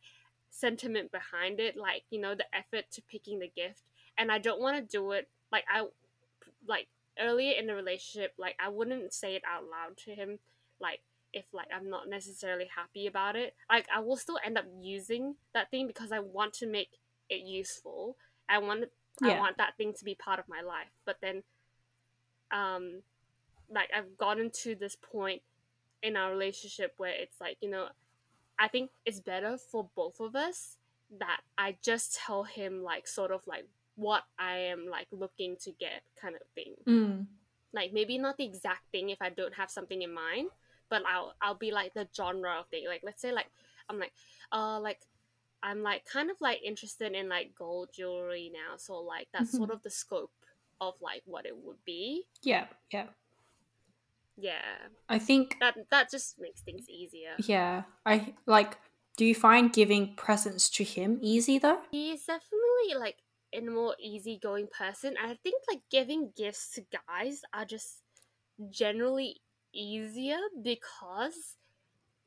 [0.56, 3.82] sentiment behind it, like you know the effort to picking the gift,
[4.18, 5.86] and I don't want to do it like I
[6.68, 6.88] like
[7.20, 8.34] earlier in the relationship.
[8.38, 10.40] Like I wouldn't say it out loud to him,
[10.80, 11.02] like
[11.34, 13.54] if like I'm not necessarily happy about it.
[13.70, 16.90] Like I will still end up using that thing because I want to make
[17.30, 18.16] it useful.
[18.48, 18.92] I want it
[19.24, 20.92] I want that thing to be part of my life.
[21.06, 21.44] But then
[22.52, 23.02] um
[23.70, 25.42] like I've gotten to this point
[26.04, 27.88] in our relationship where it's like, you know,
[28.60, 30.78] I think it's better for both of us
[31.20, 35.72] that I just tell him like sort of like what I am like looking to
[35.72, 36.76] get kind of thing.
[36.88, 37.26] Mm,
[37.74, 40.50] Like maybe not the exact thing if I don't have something in mind,
[40.90, 42.86] but I'll I'll be like the genre of thing.
[42.88, 43.48] Like let's say like
[43.90, 44.14] I'm like
[44.52, 45.02] uh like
[45.64, 49.58] I'm like kind of like interested in like gold jewelry now, so like that's Mhm.
[49.58, 50.32] sort of the scope
[50.80, 52.28] of like what it would be.
[52.44, 53.08] yeah, yeah.
[54.38, 57.36] Yeah, I think that that just makes things easier.
[57.40, 57.84] yeah.
[58.06, 58.78] I like.
[59.18, 61.80] Do you find giving presents to him easy though?
[61.92, 65.16] He's definitely like a more easygoing person.
[65.18, 68.02] and I think like giving gifts to guys are just
[68.70, 69.38] generally
[69.74, 71.56] easier because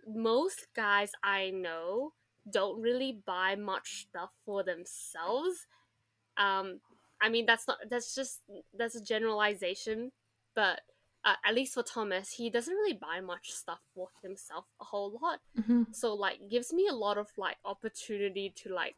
[0.07, 2.12] most guys I know
[2.51, 5.66] don't really buy much stuff for themselves.
[6.38, 6.81] Um,
[7.21, 8.40] I mean that's not that's just
[8.77, 10.12] that's a generalization,
[10.55, 10.81] but
[11.28, 15.18] uh, at least for Thomas, he doesn't really buy much stuff for himself a whole
[15.22, 15.82] lot Mm-hmm.
[15.92, 18.96] so like gives me a lot of like opportunity to like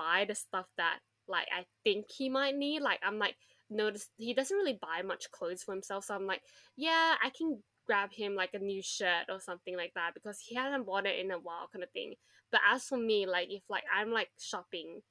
[0.00, 2.80] buy the stuff that like I think he might need.
[2.82, 3.36] Like I'm like
[3.68, 6.42] notice he doesn't really buy much clothes for himself, so I'm like,
[6.76, 10.54] yeah, I can grab him like a new shirt or something like that because he
[10.56, 12.14] hasn't bought it in a while kind of thing.
[12.50, 15.02] But as for me, like if like I'm like shopping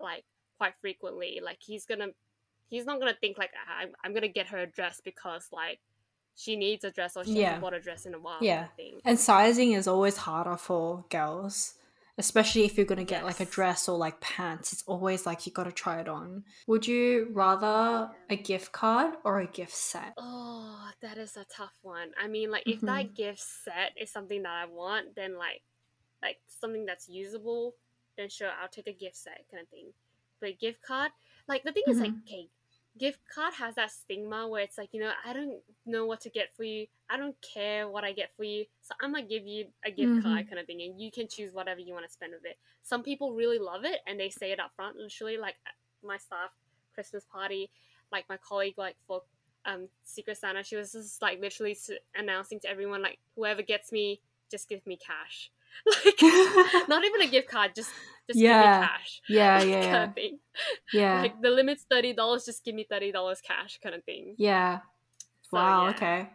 [0.00, 0.24] like
[0.62, 1.40] quite frequently.
[1.42, 2.08] Like he's gonna,
[2.72, 5.80] he's not gonna think like I'm, I'm gonna get her a dress because like
[6.34, 7.44] she needs a dress or she Yeah.
[7.46, 8.38] hasn't bought a dress in a while.
[8.40, 8.68] Yeah.
[9.04, 11.74] And sizing is always harder for girls,
[12.16, 14.72] especially if you're going to get like a dress or like pants.
[14.72, 16.44] It's always like you got to try it on.
[16.66, 20.14] Would you rather a gift card or a gift set?
[20.16, 22.12] Oh, that is a tough one.
[22.18, 22.86] I mean, like if Mm-hmm.
[22.86, 25.60] that gift set is something that I want, then like,
[26.22, 27.74] like something that's usable,
[28.16, 29.88] then sure I'll take a gift set kind of thing.
[30.40, 31.10] But gift card,
[31.46, 32.26] like the thing is like, Mm-hmm.
[32.26, 32.48] okay,
[32.98, 36.30] gift card has that stigma where it's like you know I don't know what to
[36.30, 36.86] get for you.
[37.10, 40.12] I don't care what I get for you, so I'm gonna give you a gift
[40.12, 40.20] Mm-hmm.
[40.20, 42.58] card kind of thing, and you can choose whatever you want to spend with it.
[42.82, 44.96] Some people really love it and they say it up front.
[44.96, 45.56] Literally, like
[46.04, 46.50] my staff
[46.94, 47.70] Christmas party,
[48.10, 49.22] like my colleague, like for
[49.64, 51.76] um Secret Santa, she was just like literally
[52.16, 55.50] announcing to everyone like whoever gets me, just give me cash.
[56.04, 56.22] Like
[56.88, 57.90] not even a gift card, just
[58.28, 58.80] just give Yeah.
[58.80, 59.20] me cash.
[59.28, 60.38] Yeah, kind yeah, of thing.
[60.92, 64.34] yeah, Like the limit's thirty dollars, just give me thirty dollars cash, kind of thing.
[64.38, 64.80] yeah.
[65.50, 65.84] So, Wow.
[65.84, 65.90] yeah.
[65.90, 66.30] Okay.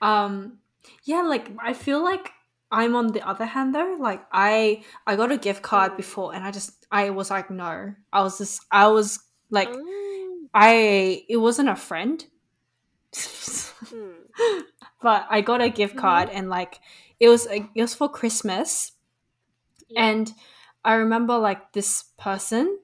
[0.00, 0.58] Um.
[1.04, 1.22] Yeah.
[1.22, 2.30] Like I feel like
[2.72, 3.96] I'm on the other hand though.
[4.00, 5.96] Like I I got a gift card Mm.
[5.98, 7.94] before, and I just I was like no.
[8.12, 9.20] I was just I was
[9.50, 10.48] like Mm.
[10.54, 12.24] I it wasn't a friend.
[13.14, 14.10] Hmm.
[15.02, 16.80] but I got a gift card and like
[17.20, 18.92] it was it was for Christmas
[19.88, 20.06] Yeah.
[20.08, 20.32] and
[20.84, 22.78] I remember like this person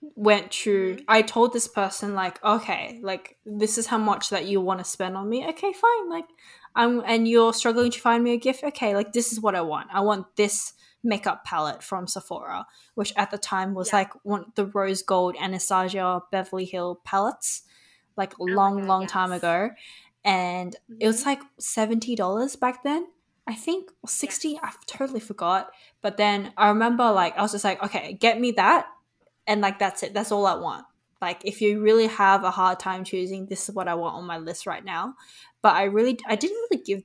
[0.00, 1.04] went to Mhm.
[1.08, 4.84] I told this person like okay like this is how much that you want to
[4.84, 6.26] spend on me okay fine like
[6.74, 9.60] I'm and you're struggling to find me a gift okay like this is what I
[9.60, 10.72] want I want this
[11.04, 13.96] makeup palette from Sephora which at the time was Yeah.
[13.98, 17.62] like one the rose gold Anastasia Beverly Hill palettes
[18.16, 19.70] like Oh long God, long time ago
[20.24, 21.26] and it was Mhm.
[21.26, 23.06] like $70 back then
[23.52, 27.64] I think or 60 I totally forgot but then I remember like I was just
[27.64, 28.86] like okay get me that
[29.46, 30.86] and like that's it that's all I want.
[31.20, 34.24] Like if you really have a hard time choosing this is what I want on
[34.24, 35.14] my list right now.
[35.60, 37.02] But I really I didn't really give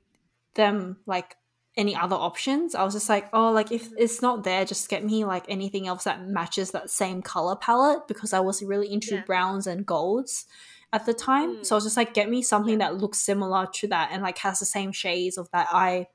[0.54, 1.36] them like
[1.76, 2.74] any other options.
[2.74, 3.96] I was just like oh like if mm-hmm.
[3.98, 8.08] it's not there just get me like anything else that matches that same color palette
[8.08, 9.24] because I was really into Yeah.
[9.26, 10.46] browns and golds
[10.94, 11.62] at the time.
[11.62, 11.78] So I mm.
[11.78, 12.88] was just like get me something Yeah.
[12.88, 16.06] that looks similar to that and like has the same shades of that eye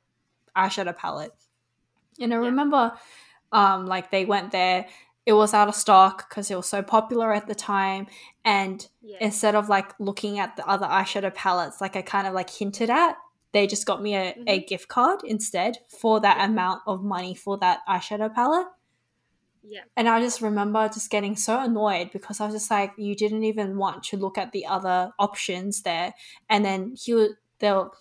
[0.56, 1.34] eyeshadow palette.
[2.20, 2.46] And I Yeah.
[2.46, 2.94] remember
[3.52, 4.88] um like they went there.
[5.26, 8.08] It was out of stock because it was so popular at the time.
[8.44, 9.18] And yeah.
[9.22, 12.90] instead of like looking at the other eyeshadow palettes like i kind of like hinted
[12.90, 13.16] at
[13.54, 17.58] they just got me a, a gift card instead for that amount of money for
[17.60, 18.68] that eyeshadow palette.
[19.66, 19.84] Yeah.
[19.96, 23.46] and i just remember just getting so annoyed because i was just like you didn't
[23.46, 26.14] even want to look at the other options there.
[26.50, 27.94] And then he was they'll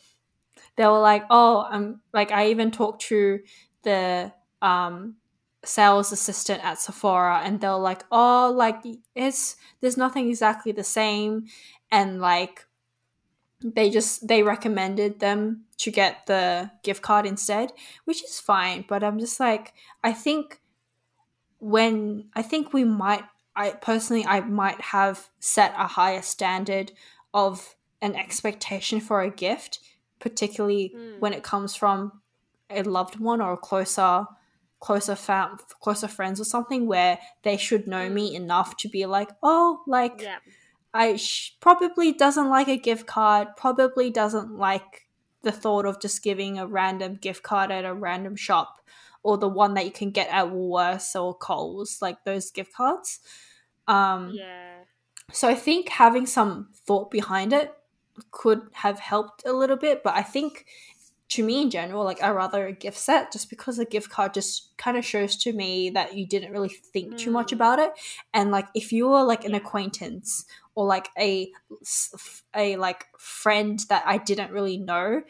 [0.77, 3.41] they were like oh i'm like i even talked to
[3.83, 5.17] the um
[5.65, 8.83] sales assistant at Sephora and they were like, "Oh, like
[9.15, 11.47] it's there's nothing exactly the same."
[11.91, 12.67] And like
[13.65, 17.73] they just they recommended them to get the gift card instead,
[18.05, 20.61] which is fine, but I'm just like I think
[21.59, 26.93] when I think we might I personally I might have set a higher standard
[27.33, 29.79] of an expectation for a gift,
[30.23, 31.21] particularly Mm.
[31.21, 32.23] when it comes from
[32.71, 34.25] a loved one or a closer
[34.81, 39.31] closer fam- closer friends or something where they should know me enough to be like
[39.43, 40.39] oh like Yeah.
[40.95, 45.07] i sh- probably doesn't like a gift card probably doesn't like
[45.43, 48.81] the thought of just giving a random gift card at a random shop
[49.23, 53.21] or the one that you can get at Woolworths or Coles like those gift cards
[53.87, 54.79] um Yeah.
[55.33, 57.73] so I think having some thought behind it
[58.31, 60.67] could have helped a little bit, but I think
[61.31, 64.35] to me in general, like I rather a gift set just because a gift card
[64.35, 67.55] just kind of shows to me that you didn't really think too much Mm.
[67.55, 67.93] about it.
[68.35, 71.51] And like if you were like an acquaintance or like a
[72.55, 75.23] a like friend that I didn't really know,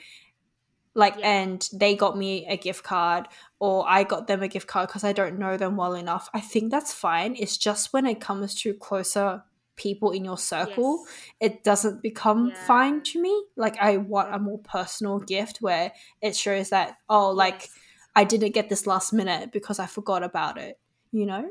[0.95, 1.31] like Yeah.
[1.43, 3.29] and they got me a gift card
[3.61, 6.29] or I got them a gift card because I don't know them well enough.
[6.35, 7.37] I think that's fine.
[7.39, 9.45] It's just when it comes to closer
[9.77, 11.31] people in your circle, Yes.
[11.41, 12.67] it doesn't become Yeah.
[12.67, 13.45] fine to me.
[13.57, 17.79] Like I want a more personal gift where it shows that oh, like Yes.
[18.15, 20.79] I didn't get this last minute because I forgot about it.
[21.13, 21.51] You know?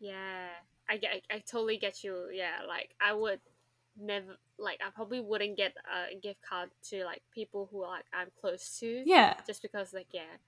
[0.00, 0.48] Yeah,
[0.88, 2.28] I get, I, totally get you.
[2.32, 3.40] Yeah, like I would
[4.00, 8.28] never, like I probably wouldn't get a gift card to like people who like I'm
[8.40, 9.02] close to.
[9.06, 9.34] Yeah.
[9.46, 10.38] Just because, like, yeah,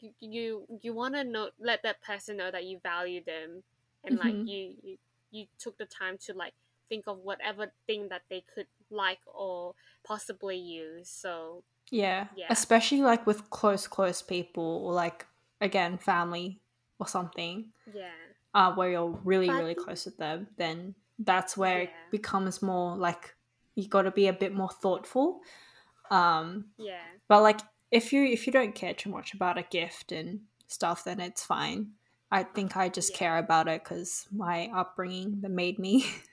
[0.00, 3.62] you you, you want to know, let that person know that you value them,
[4.04, 4.18] and Mhm.
[4.18, 4.98] like you you
[5.30, 6.54] you took the time to like
[6.90, 9.74] think of whatever thing that they could like or
[10.04, 11.08] possibly use.
[11.08, 12.26] So Yeah.
[12.36, 12.48] Yeah.
[12.50, 15.26] Especially like with close, close people or like
[15.62, 16.60] again, family
[16.98, 17.72] or something.
[17.94, 18.10] yeah,
[18.54, 22.96] uh, where you're really But really close with them, then that's where it becomes more
[22.96, 23.34] like
[23.76, 25.40] you got to be a bit more thoughtful.
[26.10, 27.06] Um, Yeah.
[27.28, 31.04] but like if you if you don't care too much about a gift and stuff,
[31.04, 31.92] then it's fine.
[32.32, 33.18] I think I just Yeah.
[33.18, 36.04] care about it because my upbringing that made me.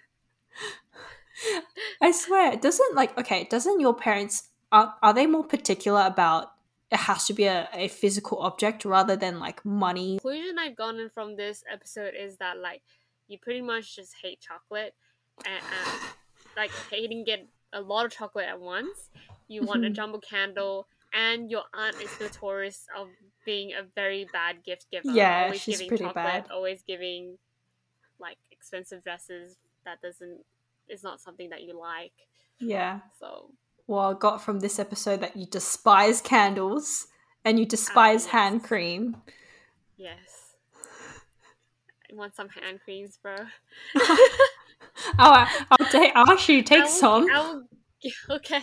[2.02, 6.52] I swear, it doesn't like okay, doesn't your parents are, are they more particular about
[6.92, 10.20] it has to be a, a physical object rather than like money?
[10.20, 12.82] conclusion I've gotten from this episode is that like
[13.28, 14.94] you pretty much just hate chocolate
[15.46, 16.02] and, and
[16.56, 19.10] like hating get a lot of chocolate at once.
[19.48, 19.96] You want a Mhm.
[19.96, 23.08] jumbo candle, and your aunt is notorious of
[23.46, 25.10] being a very bad gift giver.
[25.10, 26.52] Yeah, always she's giving pretty chocolate, bad.
[26.52, 27.38] Always giving
[28.20, 30.42] like expensive dresses that doesn't
[30.88, 32.14] is not something that you like.
[32.60, 33.00] Yeah.
[33.20, 33.50] So
[33.88, 37.08] Well, I got from this episode that you despise candles
[37.44, 38.32] and you despise ah, yes.
[38.32, 39.18] hand cream.
[39.98, 40.54] yes.
[42.12, 43.36] I want some hand creams, bro.
[43.98, 44.28] Oh,
[45.20, 46.12] I, I'll take.
[46.16, 47.64] I'll actually take I will- some I will-
[48.38, 48.62] okay.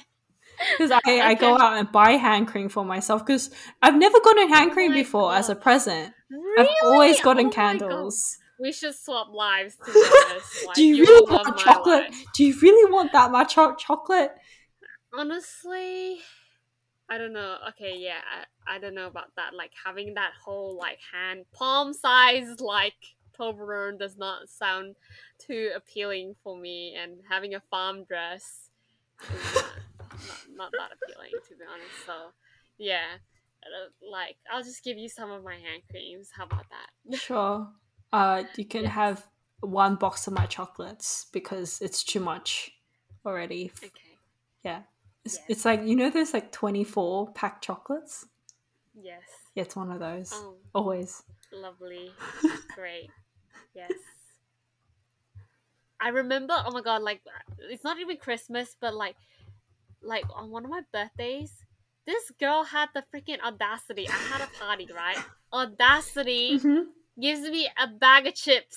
[0.79, 3.51] because I, I go out and buy hand cream for myself because
[3.83, 6.15] I've never gotten oh hand Oh cream my before as a present.
[6.31, 6.69] Really?
[6.69, 7.55] I've always Oh gotten God.
[7.55, 8.39] candles.
[8.61, 9.77] We should swap lives.
[9.77, 10.67] To be.
[10.67, 12.11] Like, Do you will really want chocolate?
[12.11, 12.25] life.
[12.35, 14.33] Do you really want that much hot chocolate?
[15.13, 16.21] Honestly,
[17.09, 17.57] I don't know.
[17.71, 18.19] Okay, yeah,
[18.67, 19.55] I, I don't know about that.
[19.55, 22.95] Like having that whole like hand palm size like
[23.39, 24.97] Toblerone does not sound
[25.39, 28.71] too appealing for me, and having a farm dress
[29.23, 29.65] is not,
[30.11, 32.07] not, not that appealing to be honest.
[32.07, 32.13] So,
[32.79, 33.19] yeah.
[34.13, 36.29] Like, I'll just give you some of my hand creams.
[36.37, 37.19] How about that?
[37.19, 37.67] Sure.
[38.15, 38.93] Uh, you can Yes.
[38.93, 39.27] have
[39.61, 42.71] one box of my chocolates because it's too much
[43.27, 43.73] already.
[43.83, 43.91] Okay.
[44.63, 44.83] Yeah.
[45.25, 48.27] It's, it's like you know those like 24 pack chocolates?
[48.95, 49.25] Yes.
[49.57, 50.31] Yeah, it's one of those.
[50.33, 51.25] Oh, Always.
[51.51, 52.13] lovely.
[52.77, 53.11] Great.
[53.75, 53.91] Yes.
[55.99, 57.23] I remember, oh my god, like
[57.59, 59.17] it's not even Christmas, but like
[60.03, 61.51] like on one of my birthdays,
[62.07, 64.07] this girl had the freaking audacity.
[64.07, 65.19] I had a party, right?
[65.53, 66.87] Audacity Mhm.
[67.21, 68.77] Gives me a bag of chips.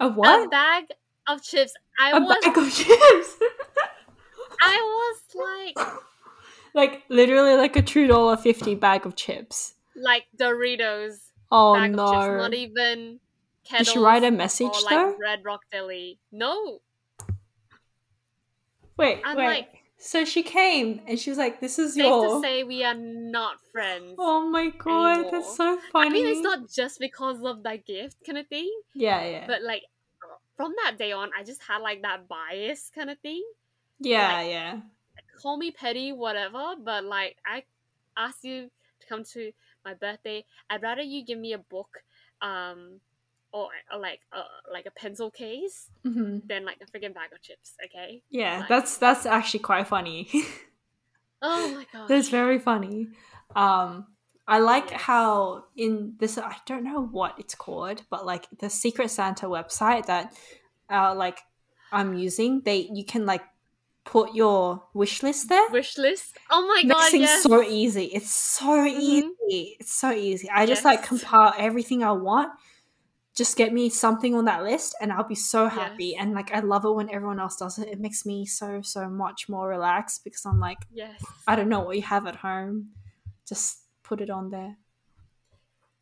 [0.00, 0.46] A what?
[0.46, 0.84] A bag
[1.28, 1.72] of chips.
[1.98, 3.36] I A was bag of chips.
[4.60, 4.76] I
[5.34, 5.88] was like
[6.74, 9.74] like literally like a two dollar fifty bag of chips.
[9.96, 11.18] like Doritos
[11.50, 12.04] Oh bag no!
[12.06, 13.20] of chips, not even
[13.76, 15.16] Did she write a message or like though?
[15.20, 16.18] Red Rock Deli.
[16.32, 16.80] No,
[18.96, 19.46] Wait, I'm wait.
[19.46, 22.82] like- so she came and she was like, "This is safe your." to say we
[22.84, 24.16] are not friends.
[24.18, 25.30] oh my god, anymore.
[25.30, 26.08] that's so funny.
[26.08, 29.62] I mean, it's not just because of that gift kind of thing, Yeah, yeah, but
[29.62, 29.84] like
[30.56, 33.42] from that day on, I just had like that bias kind of thing.
[34.00, 34.80] yeah, like- yeah.
[35.40, 37.64] Call me petty, whatever, but like I
[38.16, 39.50] asked you to come to
[39.84, 42.02] my birthday, I'd rather you give me a book,
[42.40, 43.00] um,
[43.52, 47.40] or, or like uh, like a pencil case hmm than like a freaking bag of
[47.42, 47.74] chips.
[47.84, 48.22] Okay.
[48.30, 50.28] Yeah, Like- that's that's actually quite funny.
[51.44, 52.08] Oh my god.
[52.08, 53.08] That's very funny.
[53.56, 54.06] Um,
[54.46, 55.00] I like Yes.
[55.02, 60.06] how in this I don't know what it's called, but like the Secret Santa website
[60.06, 60.34] that
[60.90, 61.40] uh like
[61.90, 63.42] I'm using, they you can like
[64.04, 65.68] put your wish list there.
[65.70, 66.38] wish list.
[66.50, 67.10] Oh my god.
[67.10, 67.42] things Yes.
[67.42, 68.04] so easy.
[68.06, 69.00] It's so Mhm.
[69.00, 69.76] easy.
[69.80, 70.48] It's so easy.
[70.50, 72.50] I just like compile everything I want.
[73.34, 76.08] Just get me something on that list and I'll be so happy.
[76.08, 76.22] Yes.
[76.22, 77.88] And like I love it when everyone else does it.
[77.88, 81.22] It makes me so so much more relaxed because I'm like Yes.
[81.46, 82.90] I don't know what you have at home.
[83.48, 84.76] Just put it on there.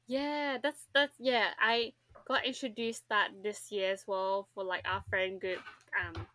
[0.06, 1.48] Yeah, that's that's yeah.
[1.60, 1.92] I
[2.26, 5.60] got introduced that this year as well for like our friend group,
[5.98, 6.26] um,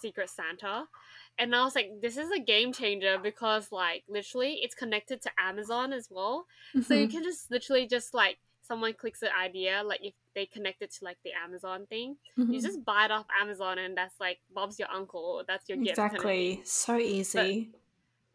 [0.00, 0.86] Secret Santa,
[1.38, 5.30] and I was like, this is a game changer because like literally it's connected to
[5.38, 6.46] Amazon as well,
[6.86, 7.10] so you Mhm.
[7.10, 11.04] can just literally just like someone clicks the idea like if they connect it to
[11.04, 12.16] like the Amazon thing,
[12.48, 12.62] you Mhm.
[12.62, 16.02] just buy it off Amazon and that's like Bob's your uncle, that's your gift.
[16.10, 16.62] kind of exactly.
[16.64, 17.72] So easy.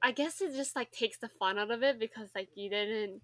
[0.01, 3.21] I guess it just like takes the fun out of it because like you didn't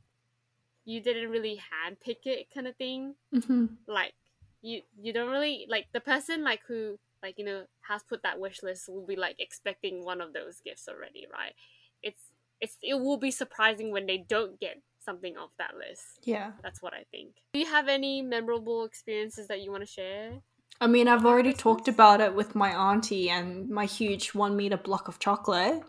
[0.86, 3.16] you didn't really handpick it kind of thing.
[3.34, 4.14] hmm Like
[4.62, 8.40] you you don't really like the person like who like you know has put that
[8.40, 11.56] wish list will be like expecting one of those gifts already, right?
[12.04, 16.20] It's it's it will be surprising when they don't get something off that list.
[16.24, 16.52] Yeah.
[16.62, 17.36] That's what I think.
[17.54, 20.40] Do you have any memorable experiences that you want to share?
[20.82, 24.78] I mean, I've already talked about it with my auntie and my huge one meter
[24.78, 25.82] block of chocolate.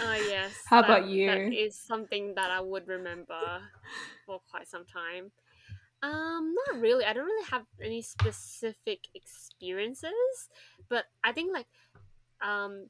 [0.00, 0.52] Oh yes.
[0.66, 1.26] How that- about you?
[1.26, 3.60] That is something that I would remember
[4.26, 5.32] for quite some time.
[6.02, 7.04] Um, not really.
[7.04, 10.48] I don't really have any specific experiences,
[10.88, 11.66] but I think like
[12.42, 12.86] um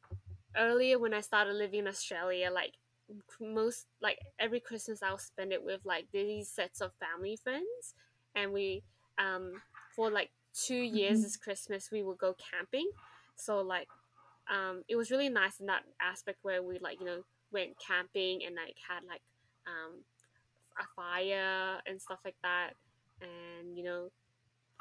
[0.57, 2.74] earlier when I started living in Australia, like
[3.40, 7.94] most like every Christmas I'll spend it with like these sets of family friends,
[8.34, 8.82] and we
[9.18, 9.62] um,
[9.94, 11.22] for like two years Mhm.
[11.22, 12.90] this Christmas we would go camping.
[13.36, 13.88] So like
[14.50, 18.44] um, it was really nice in that aspect where we like you know went camping
[18.44, 19.22] and like had like
[19.66, 20.04] um,
[20.80, 22.74] a fire and stuff like that,
[23.20, 24.11] and you know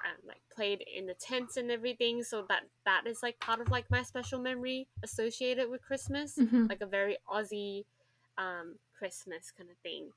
[0.05, 2.23] um, like played in the tents and everything.
[2.23, 6.69] So that that is like part of like my special memory associated with Christmas, Mhm.
[6.69, 7.85] like a very Aussie
[8.39, 10.09] um, Christmas kind of thing.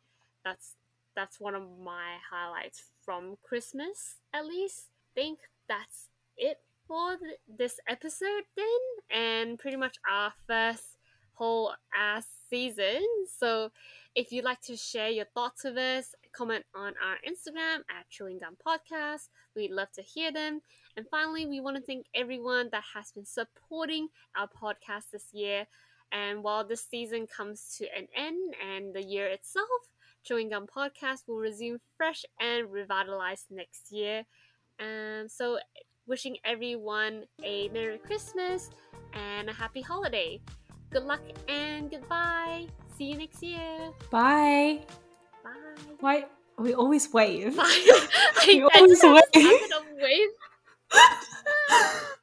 [0.44, 0.76] That's
[1.14, 4.88] that's one of my highlights from Christmas, at least.
[5.14, 6.08] think that's
[6.38, 6.58] it
[6.88, 8.64] for th- this episode then,
[9.10, 10.96] and pretty much our first
[11.34, 13.02] whole ass season.
[13.38, 13.70] So
[14.14, 18.38] if you'd like to share your thoughts with us, comment on our Instagram at Chewing
[18.38, 19.28] Gum Podcast.
[19.56, 20.60] We'd love to hear them.
[20.96, 25.66] And finally, we want to thank everyone that has been supporting our podcast this year.
[26.12, 29.66] And while this season comes to an end and the year itself,
[30.24, 34.24] Chewing Gum Podcast will resume fresh and revitalized next year.
[34.78, 35.58] Um, so,
[36.06, 38.70] wishing everyone a Merry Christmas
[39.14, 40.40] and a happy holiday.
[40.90, 42.66] Good luck and goodbye.
[42.96, 43.90] See you next year.
[44.10, 44.82] Bye.
[45.42, 45.50] Bye.
[46.00, 46.26] Why
[46.58, 47.56] we always wave.
[47.56, 47.62] Bye.
[47.64, 49.60] I, I always just have wave.
[49.72, 50.28] a wave.